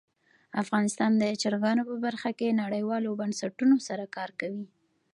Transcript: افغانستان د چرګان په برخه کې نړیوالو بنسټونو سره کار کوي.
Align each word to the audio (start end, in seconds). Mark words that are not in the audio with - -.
افغانستان 0.63 1.11
د 1.17 1.23
چرګان 1.41 1.77
په 1.89 1.95
برخه 2.05 2.29
کې 2.39 2.57
نړیوالو 2.61 3.17
بنسټونو 3.21 3.75
سره 3.87 4.03
کار 4.15 4.29
کوي. 4.39 4.65